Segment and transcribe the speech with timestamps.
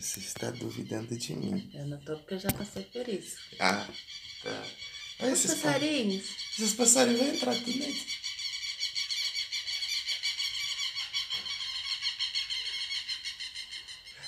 [0.00, 1.70] Você está duvidando de mim.
[1.74, 3.36] Eu não tô porque eu já passei por isso.
[3.58, 3.86] Ah,
[4.42, 4.62] tá.
[5.20, 6.22] Olha Os esses passarinhos.
[6.22, 6.58] passarinhos.
[6.58, 8.06] Esses passarinhos vão entrar tudo dentro.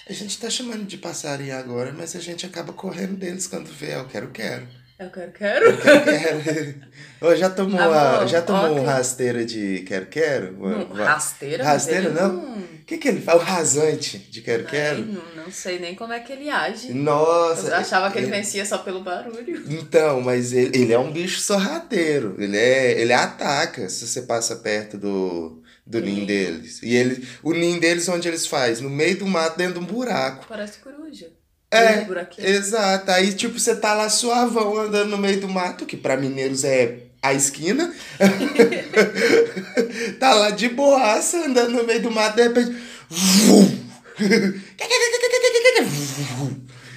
[0.09, 3.95] A gente tá chamando de passarinho agora, mas a gente acaba correndo deles quando vê.
[3.95, 4.67] Eu quero, quero.
[4.99, 5.65] Eu quero, quero.
[5.67, 7.37] Eu quero, quero.
[7.39, 10.53] Já tomou, a, Amor, já tomou um ontem- rasteiro de quero, quero?
[10.59, 11.65] Não, Va- rasteira?
[11.65, 12.63] Rasteira, ele não?
[12.83, 13.41] O que, que ele faz?
[13.41, 15.07] O rasante de quero, Ai, quero?
[15.07, 16.93] não, não sei nem como é que ele age.
[16.93, 17.69] Nossa.
[17.69, 19.65] Eu achava que ele ele- vencia só pelo barulho.
[19.71, 22.35] Então, mas ele, ele é um bicho sorrateiro.
[22.39, 26.27] Ele é, ele ataca se você passa perto do, do ninho Ninho.
[26.27, 26.83] deles.
[26.83, 28.81] E ele, o ninho deles onde eles faz?
[28.81, 30.45] No meio do mato, dentro de um buraco.
[30.49, 31.31] Parece coruja.
[31.71, 32.05] É.
[32.39, 33.11] Exato.
[33.13, 36.99] Aí, tipo, você tá lá suavão andando no meio do mato, que pra mineiros é
[37.23, 37.95] a esquina.
[40.19, 42.77] tá lá de boaça, andando no meio do mato, de repente.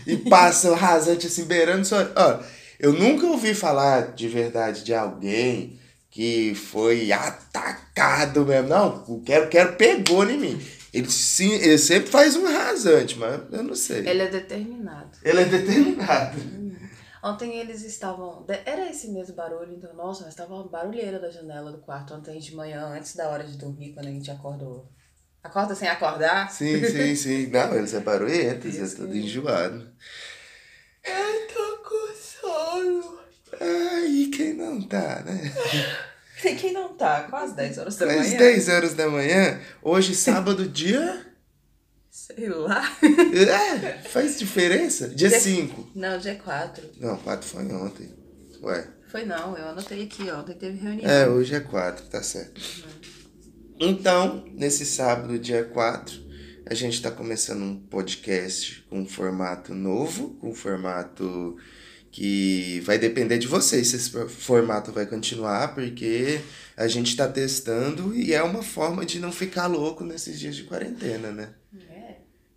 [0.08, 1.98] e passa o rasante assim, beirando só.
[2.16, 2.40] Ó,
[2.80, 8.70] eu nunca ouvi falar de verdade de alguém que foi atacado mesmo.
[8.70, 10.62] Não, o quero, quero pegou em mim.
[10.94, 14.08] Ele, sim, ele sempre faz um rasante, mas eu não sei.
[14.08, 15.10] Ele é determinado.
[15.22, 16.38] Ele é determinado.
[17.26, 18.46] Ontem eles estavam.
[18.66, 22.38] Era esse mesmo barulho, então, nossa, mas estava uma barulheira da janela do quarto ontem
[22.38, 24.88] de manhã, antes da hora de dormir, quando a gente acordou.
[25.44, 26.52] Acorda sem acordar?
[26.52, 27.48] Sim, sim, sim.
[27.50, 29.92] Não, eles é barulhento, eles Deus é tudo me enjoado.
[31.04, 33.20] Eu tô com sono.
[33.60, 35.52] Ai, quem não tá, né?
[36.60, 38.38] Quem não tá, quase 10 horas da Às manhã.
[38.38, 41.26] 10 horas da manhã, hoje sábado, dia.
[42.16, 42.82] Sei lá.
[43.04, 45.10] É, faz diferença?
[45.10, 45.92] Dia Dia- 5.
[45.94, 46.92] Não, dia 4.
[46.98, 48.10] Não, 4 foi ontem.
[48.64, 48.88] Ué.
[49.12, 50.40] Foi não, eu anotei aqui, ó.
[50.40, 51.10] Ontem teve reunião.
[51.12, 52.62] É, hoje é 4, tá certo.
[53.78, 56.16] Então, nesse sábado, dia 4,
[56.66, 61.58] a gente tá começando um podcast com um formato novo, com um formato
[62.12, 66.40] que vai depender de vocês se esse formato vai continuar, porque
[66.78, 70.64] a gente tá testando e é uma forma de não ficar louco nesses dias de
[70.64, 71.50] quarentena, né?
[71.90, 71.95] É.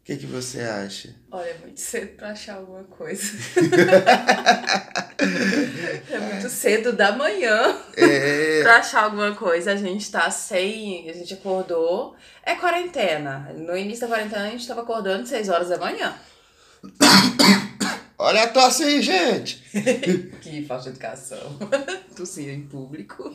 [0.08, 1.14] O que, que você acha?
[1.30, 3.30] Olha, é muito cedo pra achar alguma coisa.
[6.10, 9.72] é muito cedo da manhã É, pra achar alguma coisa.
[9.72, 11.10] A gente tá sem.
[11.10, 12.16] A gente acordou.
[12.42, 13.52] É quarentena.
[13.54, 16.14] No início da quarentena a gente tava acordando às 6 horas da manhã.
[18.19, 19.62] Olha a tosse aí, gente!
[20.43, 21.39] Que falta de educação.
[22.17, 23.31] Tossir em público.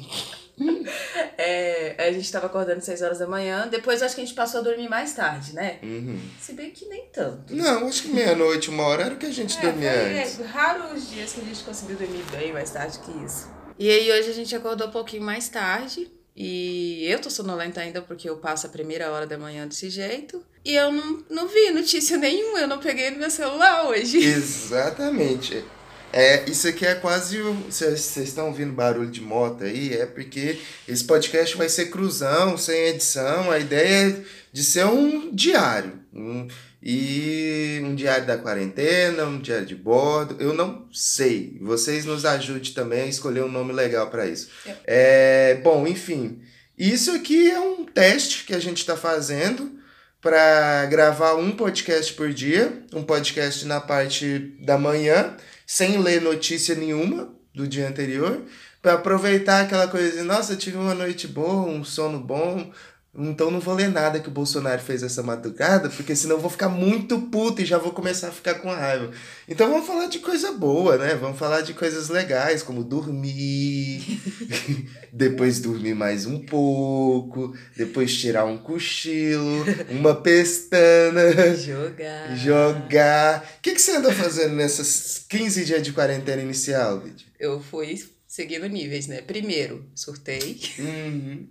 [1.38, 3.68] É, a gente tava acordando às 6 horas da manhã.
[3.68, 5.80] Depois acho que a gente passou a dormir mais tarde, né?
[5.84, 6.20] Uhum.
[6.40, 7.54] Se bem que nem tanto.
[7.56, 10.40] Não, acho que meia-noite, uma hora era o que a gente É, dormia foi, antes.
[10.40, 13.48] é, raros os dias que a gente conseguiu dormir bem mais tarde que isso.
[13.78, 16.12] E aí hoje a gente acordou um pouquinho mais tarde.
[16.36, 20.44] E eu tô sonolenta ainda porque eu passo a primeira hora da manhã desse jeito.
[20.66, 24.18] E eu não, não vi notícia nenhuma, eu não peguei no meu celular hoje.
[24.24, 25.64] Exatamente.
[26.12, 27.42] É, isso aqui é quase.
[27.42, 29.94] Vocês estão ouvindo barulho de moto aí?
[29.94, 33.50] É porque esse podcast vai ser cruzão, sem edição.
[33.50, 36.00] A ideia é de ser um diário.
[36.14, 36.48] Um,
[36.86, 40.36] e um diário da quarentena, um diário de bordo.
[40.38, 41.58] Eu não sei.
[41.62, 44.50] Vocês nos ajudem também a escolher um nome legal para isso.
[44.86, 46.42] É, bom, enfim.
[46.78, 49.80] Isso aqui é um teste que a gente está fazendo
[50.20, 56.76] para gravar um podcast por dia, um podcast na parte da manhã, sem ler notícia
[56.76, 58.42] nenhuma do dia anterior,
[58.82, 62.72] para aproveitar aquela coisa de, nossa, tive uma noite boa, um sono bom,
[63.16, 66.50] então não vou ler nada que o Bolsonaro fez essa madrugada, porque senão eu vou
[66.50, 69.12] ficar muito puto e já vou começar a ficar com raiva.
[69.48, 71.14] Então vamos falar de coisa boa, né?
[71.14, 74.02] Vamos falar de coisas legais, como dormir,
[75.14, 82.36] depois dormir mais um pouco, depois tirar um cochilo, uma pestana, Jogar.
[82.36, 83.50] jogar.
[83.60, 87.28] O que, que você andou fazendo nessas 15 dias de quarentena inicial, Lídia?
[87.40, 89.22] Eu fui seguindo níveis, né?
[89.22, 90.60] Primeiro, surtei.
[90.80, 91.48] Uhum.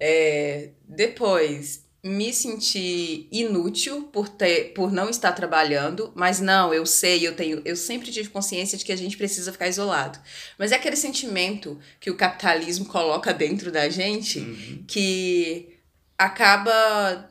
[0.00, 7.26] É, depois, me senti inútil por, ter, por não estar trabalhando, mas não, eu sei,
[7.26, 10.18] eu tenho, eu sempre tive consciência de que a gente precisa ficar isolado.
[10.58, 14.84] Mas é aquele sentimento que o capitalismo coloca dentro da gente Uhum.
[14.88, 15.76] que
[16.16, 17.28] acaba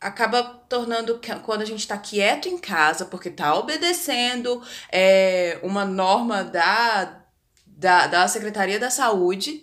[0.00, 4.60] acaba tornando quando a gente está quieto em casa porque está obedecendo
[4.92, 7.24] é, uma norma da,
[7.66, 9.62] da, da Secretaria da Saúde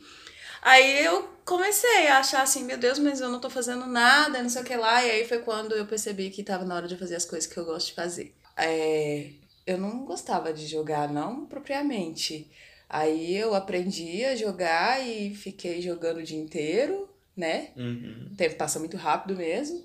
[0.63, 4.49] aí eu comecei a achar assim meu Deus mas eu não tô fazendo nada não
[4.49, 6.97] sei o que lá e aí foi quando eu percebi que estava na hora de
[6.97, 9.29] fazer as coisas que eu gosto de fazer É,
[9.65, 12.51] eu não gostava de jogar não propriamente
[12.89, 18.29] aí eu aprendi a jogar e fiquei jogando o dia inteiro né Uhum.
[18.31, 19.83] o tempo passa muito rápido mesmo.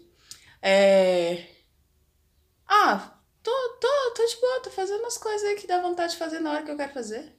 [0.60, 1.44] É...
[2.68, 3.16] Ah,
[5.06, 7.32] umas coisas aí que dá vontade de fazer na hora que eu quero fazer.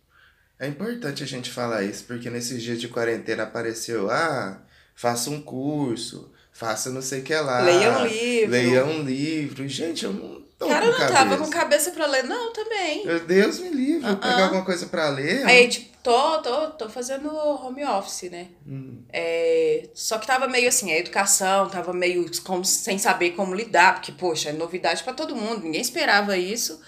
[0.59, 4.59] É importante a gente falar isso, porque nesses dias de quarentena apareceu, ah,
[4.95, 7.61] faça um curso, faça não sei o que lá.
[7.61, 8.51] Leia um livro.
[8.51, 9.67] Leia um livro.
[9.67, 11.13] Gente, eu não tô Cara, eu não cabeça.
[11.19, 13.05] tava com cabeça pra ler, não, também.
[13.05, 15.45] Meu Deus me livre, vou Ah, pegar alguma coisa pra ler.
[15.45, 18.47] Aí, tipo, tô, tô, tô fazendo home office, né?
[18.67, 19.03] Hum.
[19.13, 23.93] É, só que tava meio assim, a educação tava meio como, sem saber como lidar,
[23.93, 26.81] porque, poxa, é novidade pra todo mundo, ninguém esperava isso.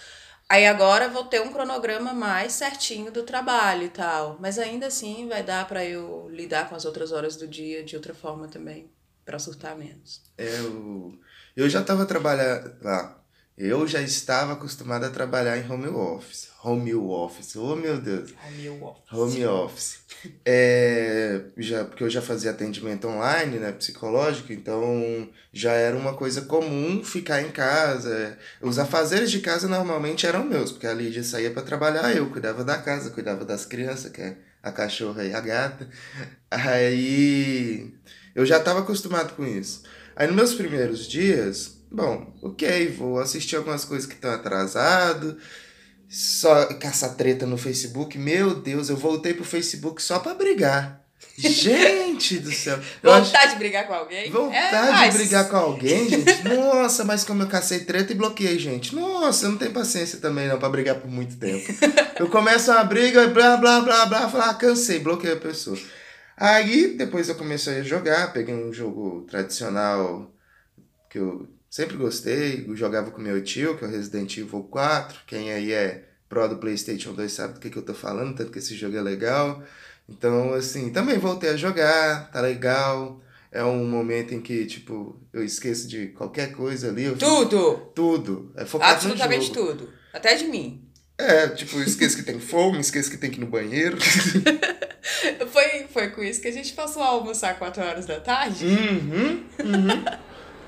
[0.49, 4.35] Aí agora vou ter um cronograma mais certinho do trabalho e tal.
[4.39, 7.95] Mas ainda assim vai dar pra eu lidar com as outras horas do dia de
[7.95, 8.89] outra forma também,
[9.23, 10.23] pra surtar menos.
[10.35, 11.13] Eu,
[11.55, 13.23] eu já estava trabalhando lá.
[13.55, 16.48] Eu já estava acostumado a trabalhar em home office.
[16.61, 17.55] Home office.
[17.55, 18.33] Oh, meu Deus.
[18.45, 19.13] Home office.
[19.13, 19.99] Home office.
[20.45, 26.41] É, já, porque eu já fazia atendimento online, né, psicológico, então já era uma coisa
[26.41, 28.37] comum ficar em casa.
[28.61, 32.63] Os afazeres de casa normalmente eram meus, porque a Lídia saía para trabalhar, eu cuidava
[32.63, 35.87] da casa, cuidava das crianças, que é a cachorra e a gata.
[36.51, 37.93] Aí
[38.35, 39.83] eu já estava acostumado com isso.
[40.13, 45.37] Aí nos meus primeiros dias, bom, ok, vou assistir algumas coisas que estão atrasado,
[46.09, 48.17] só caçar treta no Facebook.
[48.17, 50.99] Meu Deus, eu voltei pro Facebook só pra brigar.
[51.37, 52.79] Gente do céu.
[53.03, 54.29] Eu acho- Vontade de brigar com alguém?
[54.31, 56.43] Vontade É, de mas- brigar com alguém, gente.
[56.43, 58.93] Nossa, mas como eu cacei treta e bloqueei, gente.
[58.95, 61.65] Nossa, eu não tenho paciência também não pra brigar por muito tempo.
[62.19, 65.77] Eu começo uma briga, blá, blá, blá, blá, falar, ah, cansei, bloqueei a pessoa.
[66.35, 70.31] Aí, depois eu comecei a jogar, peguei um jogo tradicional
[71.09, 75.19] que eu sempre gostei, jogava com meu tio, que é o Resident Evil 4.
[75.27, 78.51] Quem aí é pro do PlayStation 2 sabe do que, que eu tô falando, tanto
[78.51, 79.63] que esse jogo é legal.
[80.07, 83.21] Então, assim, também voltei a jogar, tá legal.
[83.51, 87.05] É um momento em que, tipo, eu esqueço de qualquer coisa ali.
[87.05, 87.75] Eu fico- Tudo!
[87.95, 88.51] Tudo.
[88.55, 89.89] É focado Absolutamente tudo.
[90.13, 90.83] Até de mim.
[91.17, 93.97] É, tipo, esqueço que tem fome, esqueço que tem que ir no banheiro.
[95.51, 98.65] Foi, foi com isso que a gente passou a almoçar 4 horas da tarde?
[98.65, 100.05] Uhum, uhum.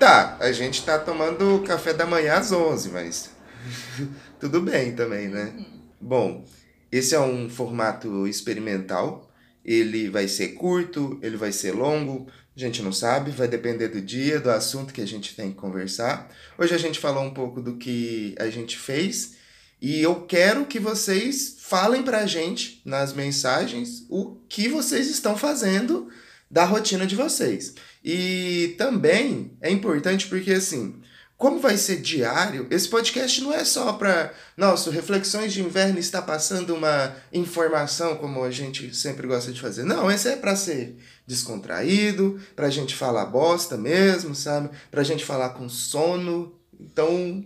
[0.01, 3.29] Tá, a gente tá tomando café da manhã às 11, mas
[4.41, 5.53] tudo bem também, né?
[6.01, 6.43] Bom,
[6.91, 9.31] esse é um formato experimental.
[9.63, 12.27] Ele vai ser curto, ele vai ser longo,
[12.57, 15.57] a gente não sabe, vai depender do dia, do assunto que a gente tem que
[15.57, 16.31] conversar.
[16.57, 19.35] Hoje a gente falou um pouco do que a gente fez
[19.79, 26.09] e eu quero que vocês falem pra gente nas mensagens o que vocês estão fazendo
[26.51, 27.73] da rotina de vocês.
[28.03, 31.01] E também é importante porque assim,
[31.37, 36.21] como vai ser diário, esse podcast não é só para, nossa, Reflexões de Inverno está
[36.21, 39.83] passando uma informação como a gente sempre gosta de fazer.
[39.83, 44.69] Não, esse é para ser descontraído, pra gente falar bosta mesmo, sabe?
[44.91, 46.59] Pra gente falar com sono.
[46.79, 47.43] Então,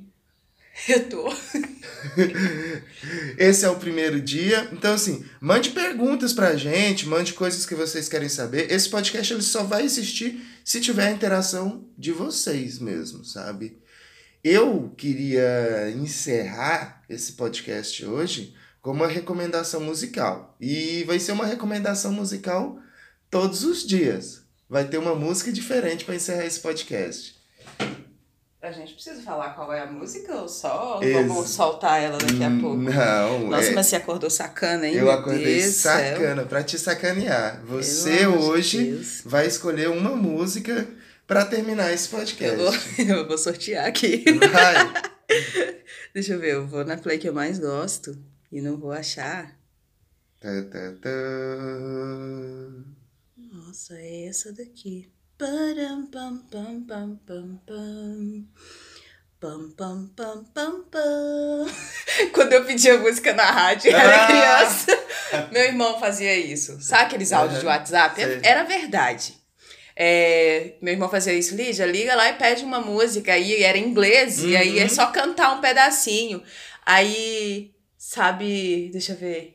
[0.90, 1.34] Eu tô.
[3.38, 4.70] esse é o primeiro dia.
[4.74, 8.72] Então, assim, mande perguntas pra gente, mande coisas que vocês querem saber.
[8.72, 13.78] Esse podcast ele só vai existir se tiver a interação de vocês mesmo, sabe?
[14.44, 20.56] Eu queria encerrar esse podcast hoje com uma recomendação musical.
[20.60, 22.78] E vai ser uma recomendação musical
[23.32, 24.44] todos os dias.
[24.70, 27.36] Vai ter uma música diferente para encerrar esse podcast.
[28.68, 32.44] A gente precisa falar qual é a música ou só Ex- vamos soltar ela daqui
[32.44, 32.78] a pouco?
[32.78, 34.96] Não, Nossa, é- mas você acordou sacana, hein?
[34.96, 36.16] Eu acordei Deus do céu.
[36.18, 37.62] sacana pra te sacanear.
[37.66, 39.22] Pelo Você de hoje Deus.
[39.26, 40.88] vai escolher uma música
[41.28, 42.58] pra terminar esse Eu podcast.
[42.58, 42.74] vou,
[43.18, 44.24] eu vou sortear aqui.
[44.52, 44.76] Vai.
[46.14, 48.18] Deixa eu ver, eu vou na play que eu mais gosto
[48.52, 49.58] e não vou achar.
[50.40, 51.10] Tá, tá, tá.
[53.52, 55.12] Nossa, é essa daqui.
[55.38, 58.46] Param, pam, pam, pam, pam, pam.
[59.40, 61.66] Pam, pam, pam, pam, pam.
[62.34, 64.28] Quando eu pedia música na rádio, eu era Ah!
[64.28, 65.06] criança.
[65.52, 66.80] Meu irmão fazia isso.
[66.82, 68.16] Sabe aqueles áudios de Aham, WhatsApp?
[68.22, 68.40] sei.
[68.44, 69.36] Era verdade.
[69.98, 73.34] É, meu irmão fazia isso, Lídia, liga lá e pede uma música.
[73.34, 74.90] Aí era em inglês, e aí é Uhum.
[74.90, 76.42] só cantar um pedacinho.
[76.86, 79.55] Aí, sabe, deixa eu ver.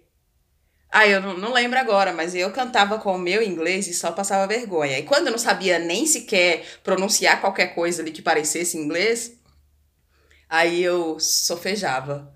[0.91, 4.11] Ah, eu não, não lembro agora, mas eu cantava com o meu inglês e só
[4.13, 4.99] passava vergonha.
[4.99, 9.37] E quando eu não sabia nem sequer pronunciar qualquer coisa ali que parecesse inglês,
[10.49, 12.35] aí eu sofejava.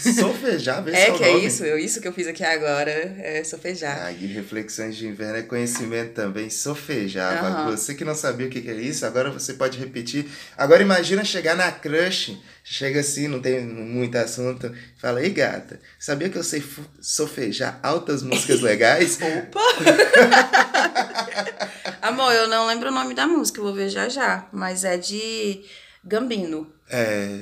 [0.00, 1.46] Sofejar, vê é que é nome.
[1.46, 4.06] isso, eu, isso que eu fiz aqui agora, é sofejar.
[4.06, 7.44] Aí, reflexões de inverno é conhecimento também, sofejar.
[7.44, 7.70] Aham.
[7.70, 10.26] Você que não sabia o que é isso, agora você pode repetir.
[10.56, 16.28] Agora imagina chegar na crush, chega assim, não tem muito assunto, fala, ei gata, sabia
[16.28, 16.62] que eu sei
[17.00, 19.18] sofejar altas músicas legais?
[19.20, 19.60] Opa!
[22.02, 24.96] Amor, eu não lembro o nome da música, eu vou ver já já, mas é
[24.96, 25.62] de
[26.04, 26.70] Gambino.
[26.90, 27.40] É.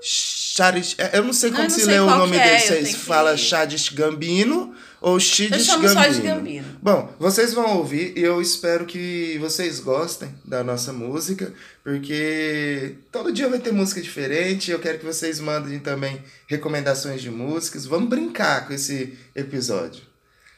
[0.00, 2.62] Charish, é, eu não sei como Eu não se lê o nome é, dele.
[2.62, 6.02] eu Vocês falam Chadish Gambino ou Eu Chidish chamo Gambino?
[6.02, 6.78] só de Gambino.
[6.82, 13.32] Bom, vocês vão ouvir e eu espero que vocês gostem da nossa música, porque todo
[13.32, 14.70] dia vai ter música diferente.
[14.70, 17.84] Eu quero que vocês mandem também recomendações de músicas.
[17.86, 20.02] Vamos brincar com esse episódio.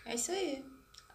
[0.04, 0.62] É isso aí.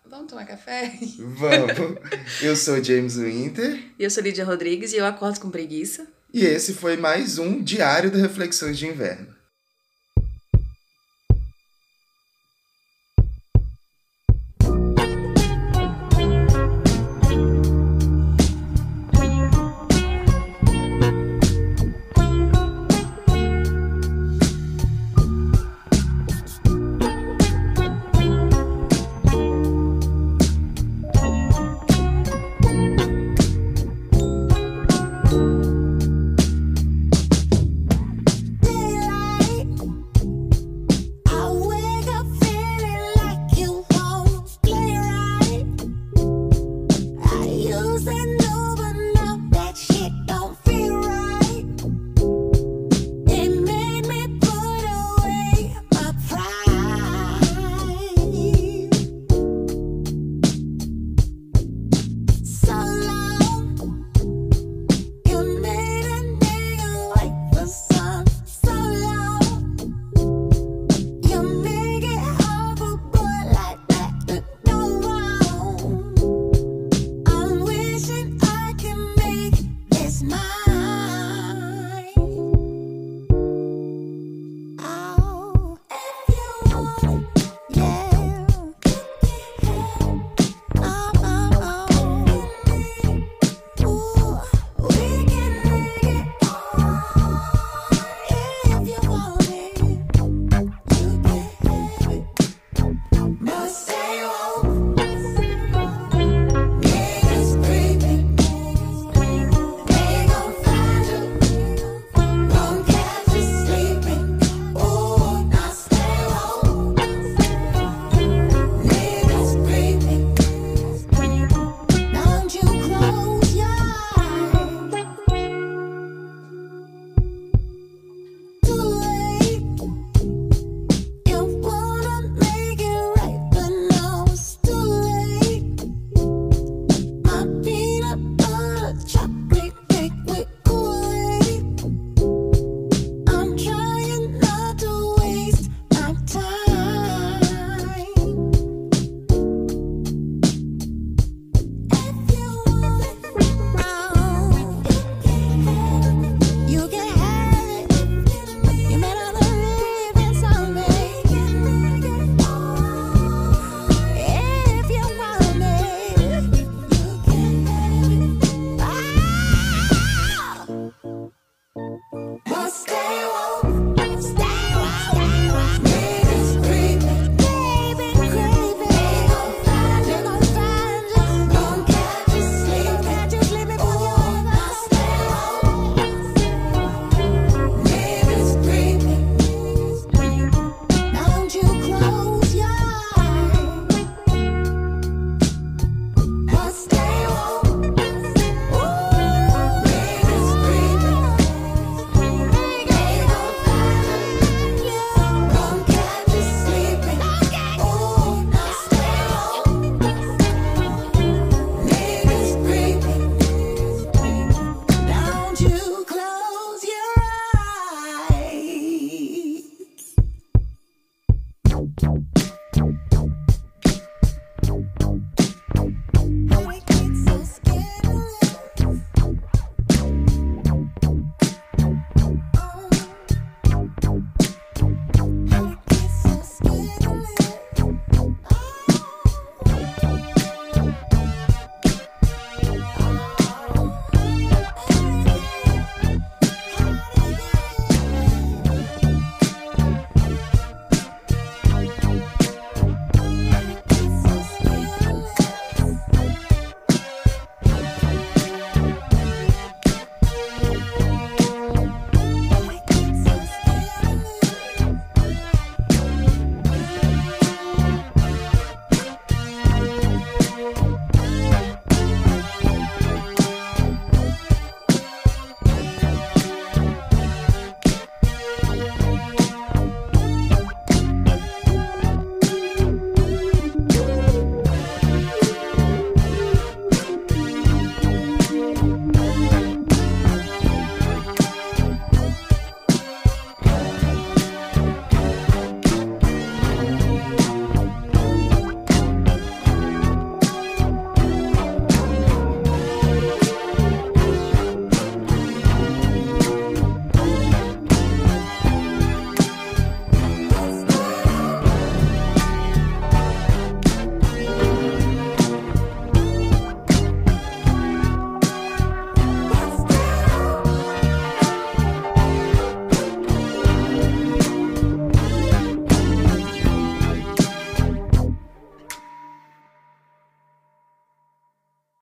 [0.09, 0.91] Vamos tomar café?
[1.19, 1.97] Vamos!
[2.41, 6.05] eu sou James Winter E eu sou Lídia Rodrigues e eu acordo com preguiça.
[6.33, 9.40] E esse foi mais um Diário da Reflexões de Inverno.